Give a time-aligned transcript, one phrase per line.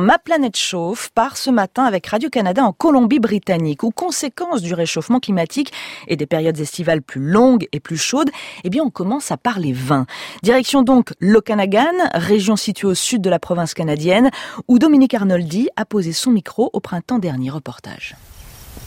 [0.00, 5.70] Ma planète chauffe part ce matin avec Radio-Canada en Colombie-Britannique où, conséquence du réchauffement climatique
[6.08, 8.30] et des périodes estivales plus longues et plus chaudes,
[8.64, 10.06] eh bien, on commence à parler vin.
[10.42, 14.30] Direction donc l'Okanagan, région située au sud de la province canadienne,
[14.66, 17.50] où Dominique Arnoldi a posé son micro au printemps dernier.
[17.50, 18.16] Reportage.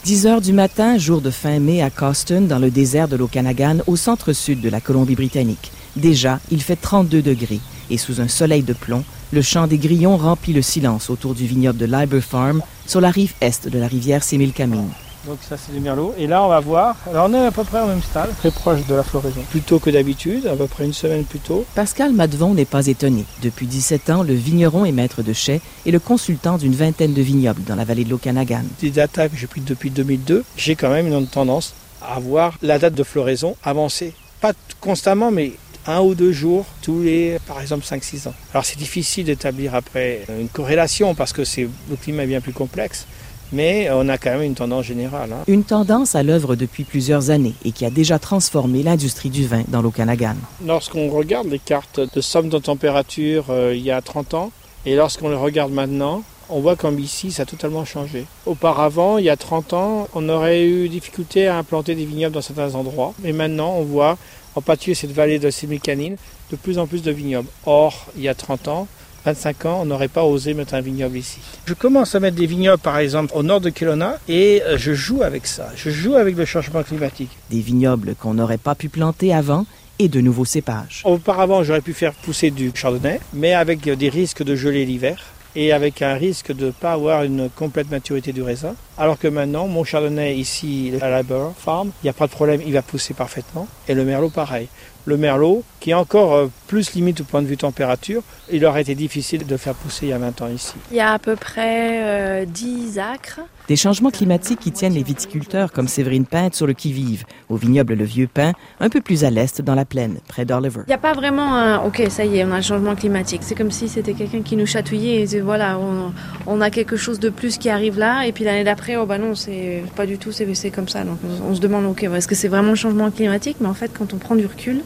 [0.02, 3.78] 10 heures du matin, jour de fin mai à Coston, dans le désert de l'Okanagan,
[3.86, 5.70] au centre-sud de la Colombie-Britannique.
[5.94, 7.60] Déjà, il fait 32 degrés
[7.90, 11.46] et sous un soleil de plomb, le chant des grillons remplit le silence autour du
[11.46, 14.88] vignoble de Liber Farm sur la rive est de la rivière Sémilcamine.
[15.26, 16.14] Donc ça c'est du merlot.
[16.16, 18.52] Et là on va voir, alors on est à peu près au même stade, très
[18.52, 19.40] proche de la floraison.
[19.50, 21.64] Plus tôt que d'habitude, à peu près une semaine plus tôt.
[21.74, 23.24] Pascal Madevon n'est pas étonné.
[23.42, 27.22] Depuis 17 ans, le vigneron est maître de chais et le consultant d'une vingtaine de
[27.22, 28.62] vignobles dans la vallée de l'Okanagan.
[28.80, 32.78] Des datas que j'ai prises depuis 2002, j'ai quand même une tendance à voir la
[32.78, 34.14] date de floraison avancer.
[34.40, 35.54] Pas constamment, mais
[35.86, 38.34] un ou deux jours tous les, par exemple, 5-6 ans.
[38.52, 43.06] Alors c'est difficile d'établir après une corrélation parce que le climat est bien plus complexe.
[43.52, 45.32] Mais on a quand même une tendance générale.
[45.32, 45.44] Hein.
[45.46, 49.62] Une tendance à l'œuvre depuis plusieurs années et qui a déjà transformé l'industrie du vin
[49.68, 50.34] dans l'Okanagan.
[50.66, 54.50] Lorsqu'on regarde les cartes de somme de température euh, il y a 30 ans
[54.84, 58.26] et lorsqu'on les regarde maintenant, on voit comme ici, ça a totalement changé.
[58.46, 62.42] Auparavant, il y a 30 ans, on aurait eu difficulté à implanter des vignobles dans
[62.42, 63.14] certains endroits.
[63.22, 64.16] Mais maintenant, on voit
[64.54, 66.16] en pâture cette vallée de Sémicanine,
[66.50, 67.48] de plus en plus de vignobles.
[67.64, 68.88] Or, il y a 30 ans,
[69.24, 71.40] 25 ans, on n'aurait pas osé mettre un vignoble ici.
[71.66, 74.94] Je commence à mettre des vignobles, par exemple, au nord de Kelowna, et euh, je
[74.94, 75.70] joue avec ça.
[75.76, 77.30] Je joue avec le changement climatique.
[77.50, 79.66] Des vignobles qu'on n'aurait pas pu planter avant
[79.98, 81.02] et de nouveaux cépages.
[81.04, 85.18] Auparavant, j'aurais pu faire pousser du chardonnay, mais avec des risques de geler l'hiver
[85.56, 88.76] et avec un risque de ne pas avoir une complète maturité du raisin.
[88.98, 92.32] Alors que maintenant, mon chardonnay ici à la Burr Farm, il n'y a pas de
[92.32, 93.68] problème, il va pousser parfaitement.
[93.88, 94.68] Et le merlot, pareil.
[95.04, 98.82] Le merlot, qui est encore euh, plus limite au point de vue température, il aurait
[98.82, 100.74] été difficile de faire pousser il y a 20 ans ici.
[100.90, 103.40] Il y a à peu près 10 euh, acres.
[103.68, 107.94] Des changements climatiques qui tiennent les viticulteurs comme Séverine Pinte sur le qui-vive, au vignoble
[107.94, 110.82] Le Vieux Pin, un peu plus à l'est dans la plaine, près d'Oliver.
[110.86, 113.40] Il n'y a pas vraiment un OK, ça y est, on a un changement climatique.
[113.42, 116.12] C'est comme si c'était quelqu'un qui nous chatouillait et voilà, on,
[116.46, 119.18] on, a quelque chose de plus qui arrive là, et puis l'année d'après, oh bah
[119.18, 121.02] non, c'est pas du tout, c'est comme ça.
[121.02, 123.56] Donc on se demande, OK, est-ce que c'est vraiment le changement climatique?
[123.60, 124.82] Mais en fait, quand on prend du recul,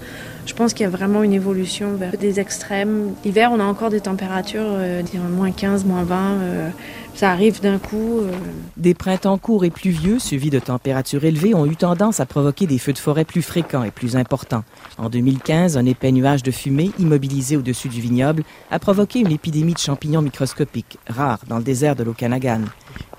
[0.47, 3.15] je pense qu'il y a vraiment une évolution vers des extrêmes.
[3.25, 6.17] L'hiver, on a encore des températures, euh, moins 15, moins 20.
[6.17, 6.71] Euh,
[7.15, 8.21] ça arrive d'un coup.
[8.21, 8.33] Euh.
[8.77, 12.79] Des printemps courts et pluvieux, suivis de températures élevées, ont eu tendance à provoquer des
[12.79, 14.65] feux de forêt plus fréquents et plus importants.
[14.99, 19.75] En 2015, un épais nuage de fumée, immobilisé au-dessus du vignoble, a provoqué une épidémie
[19.75, 22.63] de champignons microscopiques, rare dans le désert de l'Okanagan.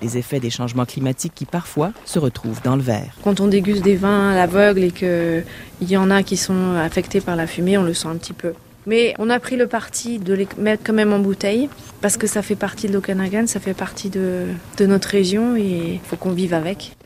[0.02, 3.14] Les effets des changements climatiques qui parfois se retrouvent dans le verre.
[3.22, 5.44] Quand on déguste des vins à l'aveugle et qu'il
[5.88, 8.52] y en a qui sont affectés par la fumée, on le sent un petit peu.
[8.86, 11.68] Mais on a pris le parti de les mettre quand même en bouteille
[12.00, 14.46] parce que ça fait partie de l'Okanagan, ça fait partie de,
[14.76, 16.96] de notre région et il faut qu'on vive avec.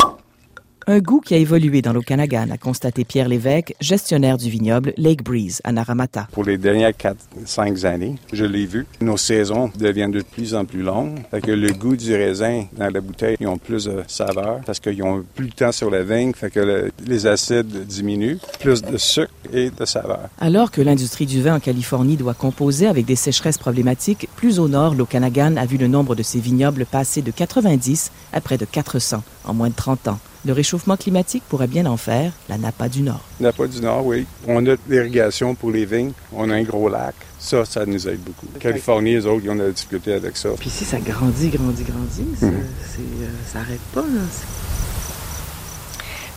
[0.88, 5.24] Un goût qui a évolué dans l'Okanagan, a constaté Pierre Lévesque, gestionnaire du vignoble Lake
[5.24, 6.28] Breeze à Naramata.
[6.30, 10.82] Pour les dernières 4-5 années, je l'ai vu, nos saisons deviennent de plus en plus
[10.82, 11.18] longues.
[11.32, 14.78] Fait que le goût du raisin dans la bouteille, ils ont plus de saveur parce
[14.78, 18.96] qu'ils ont plus de temps sur la vigne, fait que les acides diminuent, plus de
[18.96, 20.28] sucre et de saveur.
[20.38, 24.68] Alors que l'industrie du vin en Californie doit composer avec des sécheresses problématiques, plus au
[24.68, 28.64] nord, l'Okanagan a vu le nombre de ses vignobles passer de 90 à près de
[28.64, 30.20] 400 en moins de 30 ans.
[30.46, 33.24] Le réchauffement climatique pourrait bien en faire la Napa du Nord.
[33.40, 34.26] Napa du Nord, oui.
[34.46, 36.12] On a l'irrigation pour les vignes.
[36.32, 37.16] On a un gros lac.
[37.40, 38.46] Ça, ça nous aide beaucoup.
[38.60, 40.50] Californie, les autres, ils ont de la difficulté avec ça.
[40.56, 42.36] Puis ici, ça grandit, grandit, grandit.
[42.38, 43.96] Ça, n'arrête mhm.
[43.96, 44.22] euh, pas, là.